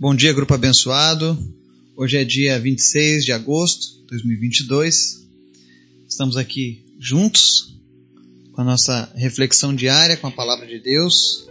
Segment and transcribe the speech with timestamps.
[0.00, 1.36] Bom dia, grupo abençoado.
[1.96, 5.26] Hoje é dia 26 de agosto de 2022.
[6.08, 7.76] Estamos aqui juntos
[8.52, 11.48] com a nossa reflexão diária com a palavra de Deus.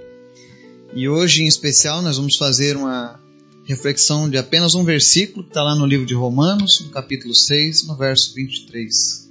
[0.96, 3.20] E hoje, em especial, nós vamos fazer uma
[3.66, 7.86] reflexão de apenas um versículo que está lá no livro de Romanos, no capítulo 6,
[7.86, 9.28] no verso 23.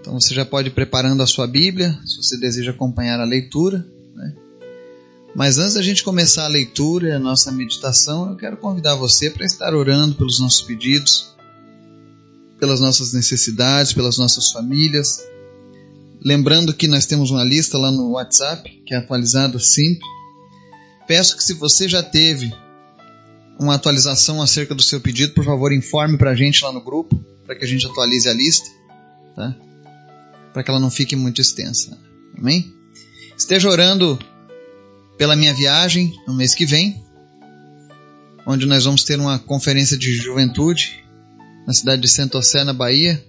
[0.00, 3.86] Então você já pode ir preparando a sua Bíblia, se você deseja acompanhar a leitura.
[4.14, 4.47] Né?
[5.38, 9.30] Mas antes da gente começar a leitura e a nossa meditação, eu quero convidar você
[9.30, 11.32] para estar orando pelos nossos pedidos,
[12.58, 15.22] pelas nossas necessidades, pelas nossas famílias.
[16.20, 20.04] Lembrando que nós temos uma lista lá no WhatsApp, que é atualizada sempre.
[21.06, 22.52] Peço que se você já teve
[23.60, 27.16] uma atualização acerca do seu pedido, por favor, informe para a gente lá no grupo,
[27.46, 28.68] para que a gente atualize a lista,
[29.36, 29.54] tá?
[30.52, 31.96] Para que ela não fique muito extensa.
[32.36, 32.74] Amém?
[33.36, 34.18] Esteja orando
[35.18, 37.02] pela minha viagem no mês que vem,
[38.46, 41.04] onde nós vamos ter uma conferência de juventude
[41.66, 43.22] na cidade de Santosé, na Bahia.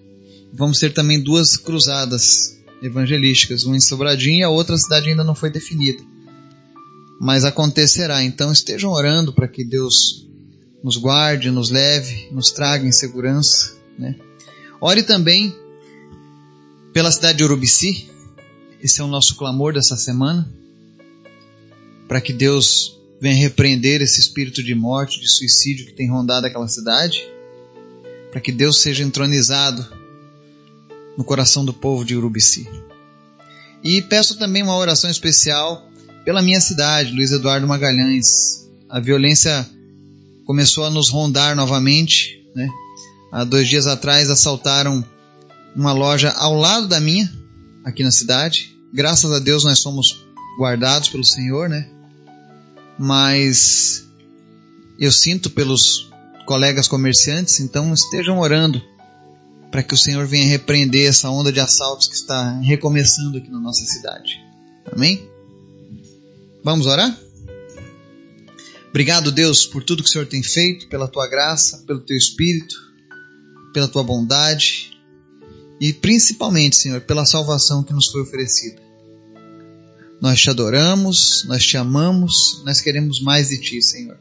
[0.54, 5.36] Vamos ter também duas cruzadas evangelísticas, uma em Sobradinho e a outra cidade ainda não
[5.36, 6.02] foi definida.
[7.20, 10.28] Mas acontecerá, então estejam orando para que Deus
[10.82, 13.74] nos guarde, nos leve, nos traga em segurança.
[13.98, 14.16] Né?
[14.80, 15.54] Ore também
[16.94, 18.10] pela cidade de Urubici,
[18.82, 20.50] esse é o nosso clamor dessa semana
[22.10, 26.68] para que Deus venha repreender esse espírito de morte, de suicídio que tem rondado aquela
[26.68, 27.24] cidade,
[28.32, 29.86] para que Deus seja entronizado
[31.16, 32.68] no coração do povo de Urubici.
[33.84, 35.88] E peço também uma oração especial
[36.26, 38.68] pela minha cidade, Luiz Eduardo Magalhães.
[38.90, 39.70] A violência
[40.46, 42.44] começou a nos rondar novamente.
[42.56, 42.68] Né?
[43.32, 45.06] Há dois dias atrás assaltaram
[45.76, 47.32] uma loja ao lado da minha,
[47.86, 48.76] aqui na cidade.
[48.92, 50.26] Graças a Deus nós somos
[50.58, 51.99] guardados pelo Senhor, né?
[53.00, 54.06] Mas
[55.00, 56.12] eu sinto pelos
[56.46, 58.82] colegas comerciantes, então estejam orando
[59.72, 63.60] para que o Senhor venha repreender essa onda de assaltos que está recomeçando aqui na
[63.60, 64.44] nossa cidade.
[64.92, 65.30] Amém?
[66.64, 67.18] Vamos orar?
[68.90, 72.76] Obrigado, Deus, por tudo que o Senhor tem feito, pela tua graça, pelo teu espírito,
[73.72, 75.00] pela tua bondade
[75.80, 78.89] e principalmente, Senhor, pela salvação que nos foi oferecida.
[80.22, 84.20] Nós te adoramos, nós te amamos, nós queremos mais de ti, Senhor.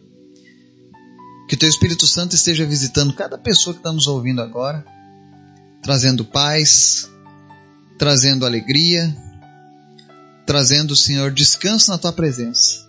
[1.48, 4.84] Que o teu Espírito Santo esteja visitando cada pessoa que está nos ouvindo agora,
[5.82, 7.10] trazendo paz,
[7.98, 9.16] trazendo alegria,
[10.46, 12.86] trazendo, Senhor, descanso na tua presença.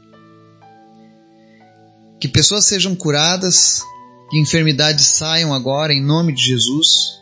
[2.19, 3.81] Que pessoas sejam curadas,
[4.29, 7.19] que enfermidades saiam agora em nome de Jesus.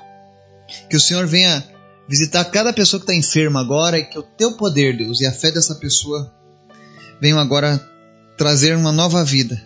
[0.89, 1.63] Que o Senhor venha
[2.07, 5.31] visitar cada pessoa que está enferma agora e que o teu poder, Deus, e a
[5.31, 6.33] fé dessa pessoa
[7.21, 7.77] venham agora
[8.37, 9.61] trazer uma nova vida.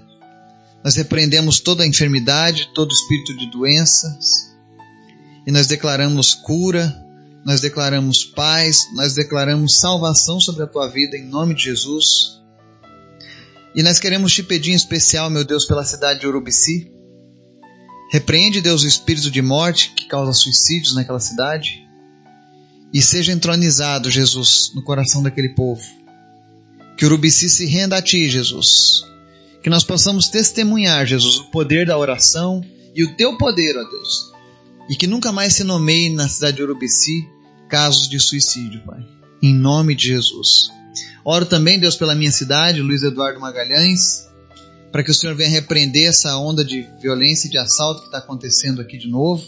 [0.84, 4.52] Nós repreendemos toda a enfermidade, todo espírito de doenças
[5.46, 6.96] e nós declaramos cura,
[7.44, 12.40] nós declaramos paz, nós declaramos salvação sobre a tua vida em nome de Jesus.
[13.74, 16.92] E nós queremos te pedir em especial, meu Deus, pela cidade de Urubici.
[18.12, 21.88] Repreende, Deus, o espírito de morte que causa suicídios naquela cidade
[22.94, 25.84] e seja entronizado, Jesus, no coração daquele povo.
[26.98, 29.04] Que Urubici se renda a Ti, Jesus.
[29.64, 32.64] Que nós possamos testemunhar, Jesus, o poder da oração
[32.94, 34.32] e o Teu poder, ó Deus.
[34.90, 37.28] E que nunca mais se nomeie na cidade de Urubici
[37.70, 39.00] casos de suicídio, Pai.
[39.42, 40.70] Em nome de Jesus.
[41.24, 44.28] Oro também, Deus, pela minha cidade, Luiz Eduardo Magalhães,
[44.92, 48.18] para que o Senhor venha repreender essa onda de violência e de assalto que está
[48.18, 49.42] acontecendo aqui de novo.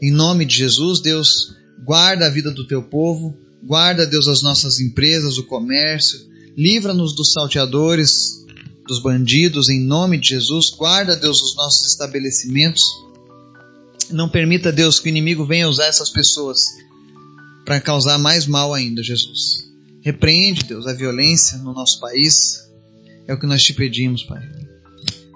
[0.00, 1.54] Em nome de Jesus, Deus,
[1.84, 6.18] guarda a vida do teu povo, guarda, Deus, as nossas empresas, o comércio,
[6.56, 8.44] livra-nos dos salteadores,
[8.86, 12.84] dos bandidos, em nome de Jesus, guarda, Deus, os nossos estabelecimentos.
[14.10, 16.64] Não permita, Deus, que o inimigo venha usar essas pessoas
[17.64, 19.68] para causar mais mal ainda, Jesus.
[20.00, 22.64] Repreende, Deus, a violência no nosso país.
[23.26, 24.40] É o que nós te pedimos, Pai.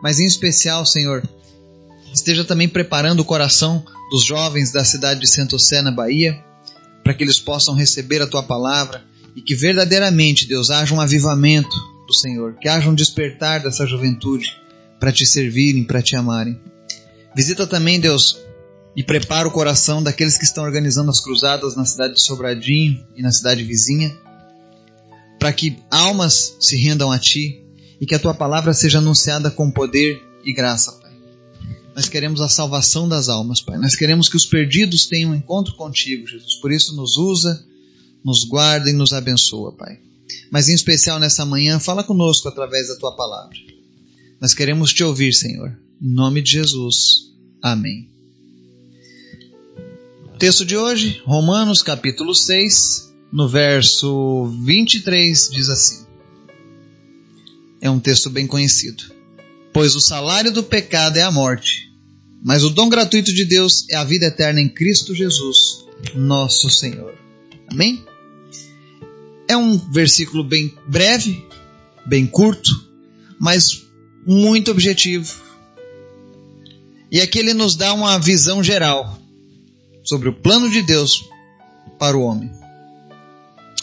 [0.00, 1.28] Mas em especial, Senhor,
[2.12, 6.42] esteja também preparando o coração dos jovens da cidade de Santosé, na Bahia,
[7.02, 9.04] para que eles possam receber a tua palavra
[9.34, 11.76] e que verdadeiramente, Deus, haja um avivamento
[12.06, 14.56] do Senhor, que haja um despertar dessa juventude
[14.98, 16.60] para te servirem, para te amarem.
[17.34, 18.38] Visita também, Deus,
[18.96, 23.22] e prepara o coração daqueles que estão organizando as cruzadas na cidade de Sobradinho e
[23.22, 24.14] na cidade vizinha,
[25.38, 27.64] para que almas se rendam a ti
[28.00, 30.98] e que a tua palavra seja anunciada com poder e graça,
[31.94, 33.76] nós queremos a salvação das almas, Pai.
[33.78, 36.56] Nós queremos que os perdidos tenham um encontro contigo, Jesus.
[36.56, 37.64] Por isso, nos usa,
[38.24, 39.98] nos guarda e nos abençoa, Pai.
[40.50, 43.56] Mas em especial nessa manhã, fala conosco através da tua palavra.
[44.40, 45.76] Nós queremos te ouvir, Senhor.
[46.00, 47.30] Em nome de Jesus.
[47.60, 48.08] Amém.
[50.34, 56.06] O texto de hoje, Romanos capítulo 6, no verso 23, diz assim:
[57.80, 59.19] É um texto bem conhecido.
[59.72, 61.92] Pois o salário do pecado é a morte,
[62.42, 65.84] mas o dom gratuito de Deus é a vida eterna em Cristo Jesus,
[66.14, 67.14] nosso Senhor.
[67.68, 68.04] Amém?
[69.46, 71.46] É um versículo bem breve,
[72.06, 72.70] bem curto,
[73.38, 73.84] mas
[74.26, 75.34] muito objetivo.
[77.10, 79.18] E aqui ele nos dá uma visão geral
[80.04, 81.28] sobre o plano de Deus
[81.98, 82.50] para o homem.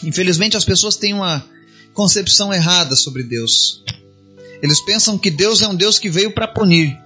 [0.02, 1.44] Infelizmente, as pessoas têm uma
[1.92, 3.82] concepção errada sobre Deus.
[4.62, 6.98] Eles pensam que Deus é um Deus que veio para punir,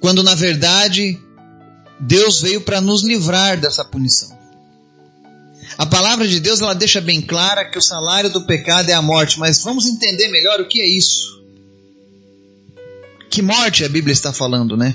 [0.00, 1.18] quando na verdade
[1.98, 4.36] Deus veio para nos livrar dessa punição.
[5.78, 9.02] A palavra de Deus ela deixa bem clara que o salário do pecado é a
[9.02, 11.42] morte, mas vamos entender melhor o que é isso.
[13.30, 14.94] Que morte a Bíblia está falando, né?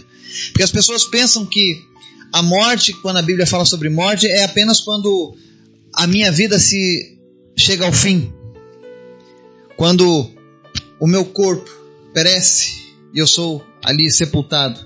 [0.52, 1.84] Porque as pessoas pensam que
[2.32, 5.36] a morte, quando a Bíblia fala sobre morte, é apenas quando
[5.94, 7.18] a minha vida se
[7.58, 8.32] chega ao fim.
[9.76, 10.32] Quando
[11.00, 11.70] o meu corpo
[12.14, 14.80] perece e eu sou ali sepultado.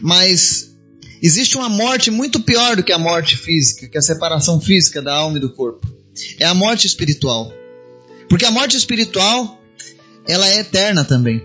[0.00, 0.74] Mas
[1.22, 5.02] existe uma morte muito pior do que a morte física, que é a separação física
[5.02, 5.86] da alma e do corpo.
[6.38, 7.52] É a morte espiritual.
[8.28, 9.60] Porque a morte espiritual,
[10.26, 11.42] ela é eterna também.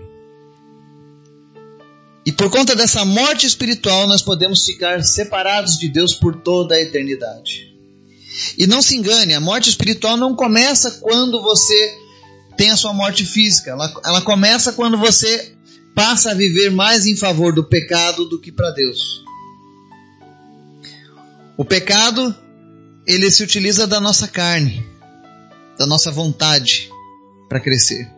[2.24, 6.80] E por conta dessa morte espiritual, nós podemos ficar separados de Deus por toda a
[6.80, 7.72] eternidade.
[8.56, 11.98] E não se engane, a morte espiritual não começa quando você
[12.62, 13.72] tem a sua morte física.
[13.72, 15.52] Ela, ela começa quando você
[15.96, 19.24] passa a viver mais em favor do pecado do que para Deus.
[21.56, 22.32] O pecado,
[23.04, 24.86] ele se utiliza da nossa carne,
[25.76, 26.88] da nossa vontade
[27.48, 28.08] para crescer.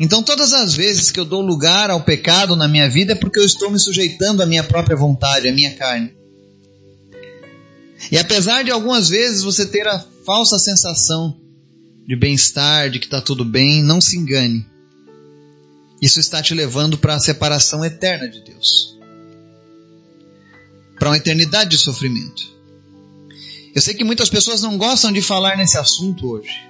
[0.00, 3.38] Então, todas as vezes que eu dou lugar ao pecado na minha vida é porque
[3.38, 6.12] eu estou me sujeitando à minha própria vontade, à minha carne.
[8.10, 11.38] E apesar de algumas vezes você ter a falsa sensação
[12.08, 14.66] de bem-estar, de que está tudo bem, não se engane.
[16.00, 18.96] Isso está te levando para a separação eterna de Deus
[20.98, 22.42] para uma eternidade de sofrimento.
[23.74, 26.66] Eu sei que muitas pessoas não gostam de falar nesse assunto hoje.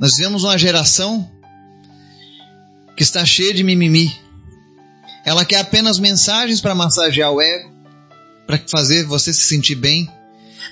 [0.00, 1.30] Nós vivemos uma geração
[2.96, 4.16] que está cheia de mimimi.
[5.24, 7.70] Ela quer apenas mensagens para massagear o ego,
[8.46, 10.08] para fazer você se sentir bem.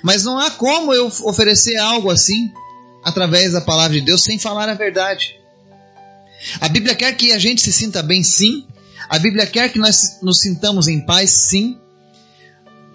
[0.01, 2.51] Mas não há como eu oferecer algo assim
[3.07, 5.33] através da palavra de Deus sem falar a verdade.
[6.59, 8.67] A Bíblia quer que a gente se sinta bem, sim.
[9.07, 11.79] A Bíblia quer que nós nos sintamos em paz, sim.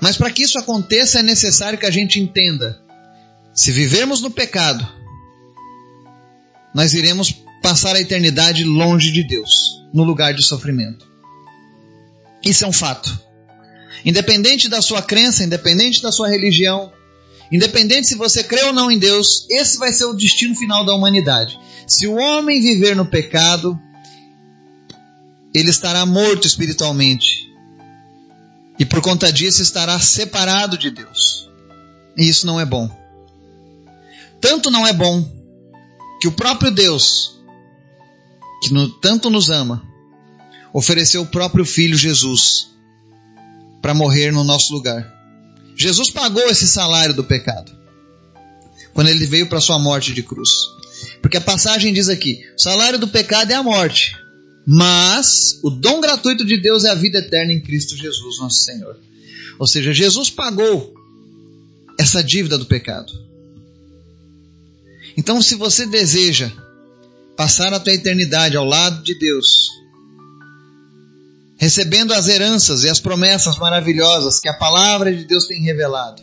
[0.03, 2.79] Mas para que isso aconteça é necessário que a gente entenda:
[3.55, 4.87] se vivermos no pecado,
[6.75, 11.11] nós iremos passar a eternidade longe de Deus, no lugar de sofrimento.
[12.44, 13.19] Isso é um fato.
[14.05, 16.93] Independente da sua crença, independente da sua religião,
[17.52, 20.94] Independente se você crê ou não em Deus, esse vai ser o destino final da
[20.94, 21.60] humanidade.
[21.87, 23.78] Se o homem viver no pecado,
[25.54, 27.52] ele estará morto espiritualmente.
[28.78, 31.50] E por conta disso estará separado de Deus.
[32.16, 32.90] E isso não é bom.
[34.40, 35.22] Tanto não é bom
[36.22, 37.38] que o próprio Deus,
[38.62, 39.87] que no, tanto nos ama,
[40.72, 42.70] ofereceu o próprio Filho Jesus
[43.82, 45.21] para morrer no nosso lugar.
[45.76, 47.72] Jesus pagou esse salário do pecado
[48.93, 50.50] quando ele veio para sua morte de cruz.
[51.20, 54.17] Porque a passagem diz aqui: o salário do pecado é a morte,
[54.67, 58.98] mas o dom gratuito de Deus é a vida eterna em Cristo Jesus, nosso Senhor.
[59.58, 60.94] Ou seja, Jesus pagou
[61.98, 63.12] essa dívida do pecado.
[65.17, 66.50] Então, se você deseja
[67.36, 69.70] passar a tua eternidade ao lado de Deus,
[71.62, 76.20] recebendo as heranças e as promessas maravilhosas que a palavra de Deus tem revelado,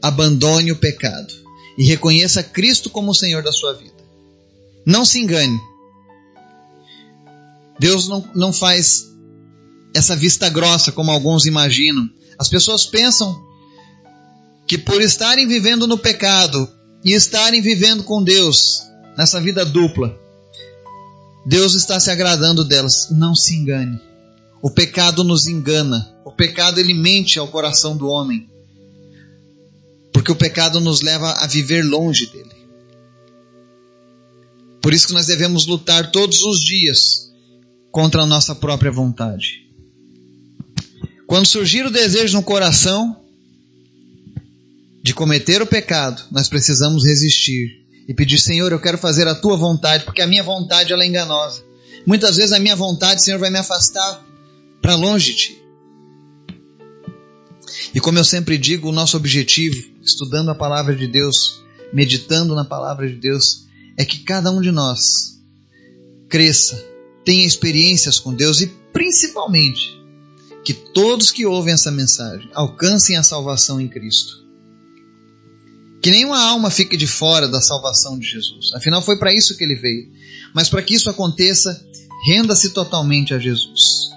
[0.00, 1.34] abandone o pecado
[1.76, 3.92] e reconheça Cristo como o Senhor da sua vida.
[4.86, 5.60] Não se engane.
[7.78, 9.04] Deus não, não faz
[9.94, 12.08] essa vista grossa como alguns imaginam.
[12.38, 13.38] As pessoas pensam
[14.66, 16.66] que por estarem vivendo no pecado
[17.04, 18.80] e estarem vivendo com Deus
[19.14, 20.18] nessa vida dupla,
[21.44, 23.08] Deus está se agradando delas.
[23.10, 24.13] Não se engane.
[24.62, 26.14] O pecado nos engana.
[26.24, 28.48] O pecado ele mente ao coração do homem.
[30.12, 32.54] Porque o pecado nos leva a viver longe dele.
[34.80, 37.32] Por isso que nós devemos lutar todos os dias
[37.90, 39.64] contra a nossa própria vontade.
[41.26, 43.24] Quando surgir o desejo no coração
[45.02, 49.56] de cometer o pecado, nós precisamos resistir e pedir, Senhor, eu quero fazer a tua
[49.56, 51.62] vontade, porque a minha vontade ela é enganosa.
[52.06, 54.22] Muitas vezes a minha vontade, Senhor, vai me afastar
[54.84, 55.62] para longe de Ti.
[57.94, 62.66] E como eu sempre digo, o nosso objetivo, estudando a palavra de Deus, meditando na
[62.66, 63.64] palavra de Deus,
[63.96, 65.40] é que cada um de nós
[66.28, 66.84] cresça,
[67.24, 69.98] tenha experiências com Deus e principalmente
[70.62, 74.44] que todos que ouvem essa mensagem alcancem a salvação em Cristo.
[76.02, 78.74] Que nenhuma alma fique de fora da salvação de Jesus.
[78.74, 80.12] Afinal, foi para isso que ele veio.
[80.54, 81.82] Mas para que isso aconteça,
[82.26, 84.12] renda-se totalmente a Jesus.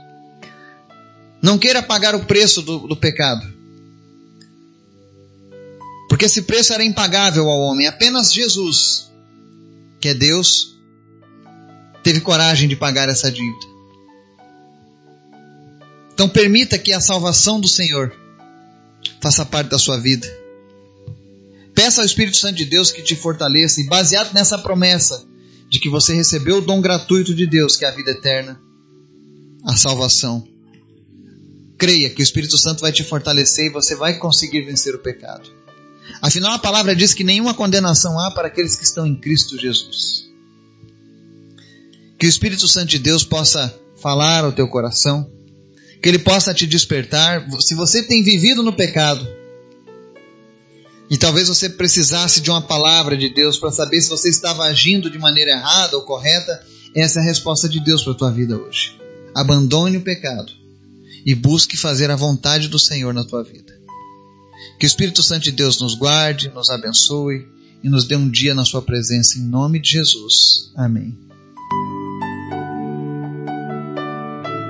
[1.41, 3.45] Não queira pagar o preço do, do pecado.
[6.09, 7.87] Porque esse preço era impagável ao homem.
[7.87, 9.11] Apenas Jesus,
[9.99, 10.75] que é Deus,
[12.03, 13.65] teve coragem de pagar essa dívida.
[16.13, 18.11] Então permita que a salvação do Senhor
[19.21, 20.27] faça parte da sua vida.
[21.75, 25.23] Peça ao Espírito Santo de Deus que te fortaleça e baseado nessa promessa
[25.69, 28.59] de que você recebeu o dom gratuito de Deus, que é a vida eterna,
[29.63, 30.47] a salvação.
[31.77, 35.49] Creia que o Espírito Santo vai te fortalecer e você vai conseguir vencer o pecado.
[36.21, 40.27] Afinal, a palavra diz que nenhuma condenação há para aqueles que estão em Cristo Jesus.
[42.17, 45.29] Que o Espírito Santo de Deus possa falar ao teu coração,
[46.01, 47.45] que ele possa te despertar.
[47.59, 49.27] Se você tem vivido no pecado,
[51.09, 55.11] e talvez você precisasse de uma palavra de Deus para saber se você estava agindo
[55.11, 56.59] de maneira errada ou correta,
[56.95, 58.97] essa é a resposta de Deus para a tua vida hoje.
[59.35, 60.51] Abandone o pecado
[61.25, 63.77] e busque fazer a vontade do Senhor na tua vida.
[64.79, 67.47] Que o Espírito Santo de Deus nos guarde, nos abençoe
[67.83, 70.71] e nos dê um dia na Sua presença, em nome de Jesus.
[70.75, 71.17] Amém.